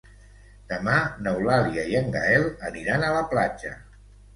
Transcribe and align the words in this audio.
Demà 0.71 0.95
n'Eulàlia 1.27 1.85
i 1.95 2.01
en 2.03 2.11
Gaël 2.19 2.49
aniran 2.75 3.09
a 3.13 3.17
la 3.21 3.25
platja. 3.33 3.81